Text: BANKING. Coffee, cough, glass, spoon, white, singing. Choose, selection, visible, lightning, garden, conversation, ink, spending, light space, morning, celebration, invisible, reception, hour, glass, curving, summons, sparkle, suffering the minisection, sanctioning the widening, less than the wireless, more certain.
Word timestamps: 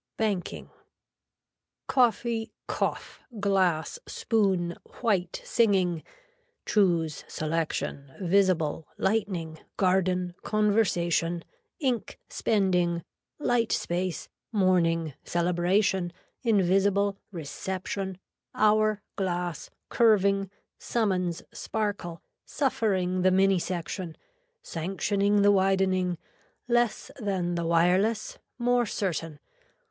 BANKING. 0.17 0.71
Coffee, 1.85 2.51
cough, 2.65 3.21
glass, 3.39 3.99
spoon, 4.07 4.73
white, 5.01 5.39
singing. 5.45 6.01
Choose, 6.65 7.23
selection, 7.27 8.11
visible, 8.19 8.87
lightning, 8.97 9.59
garden, 9.77 10.33
conversation, 10.41 11.43
ink, 11.79 12.17
spending, 12.29 13.03
light 13.37 13.71
space, 13.71 14.27
morning, 14.51 15.13
celebration, 15.23 16.11
invisible, 16.41 17.19
reception, 17.31 18.17
hour, 18.55 19.03
glass, 19.15 19.69
curving, 19.89 20.49
summons, 20.79 21.43
sparkle, 21.53 22.23
suffering 22.43 23.21
the 23.21 23.29
minisection, 23.29 24.15
sanctioning 24.63 25.43
the 25.43 25.51
widening, 25.51 26.17
less 26.67 27.11
than 27.19 27.53
the 27.53 27.67
wireless, 27.67 28.39
more 28.57 28.87
certain. 28.87 29.37